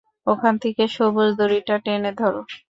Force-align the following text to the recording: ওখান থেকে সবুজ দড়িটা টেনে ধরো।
ওখান 0.27 0.53
থেকে 0.63 0.83
সবুজ 0.95 1.29
দড়িটা 1.39 1.75
টেনে 1.85 2.11
ধরো। 2.19 2.41